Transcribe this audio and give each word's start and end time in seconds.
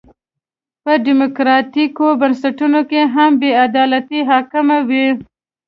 په 0.83 0.91
ډیموکراټیکو 1.05 2.05
بنسټونو 2.19 2.79
کې 2.89 3.01
هم 3.15 3.31
بې 3.41 3.51
عدالتي 3.65 4.19
حاکمه 4.29 4.77
وه. 4.89 5.05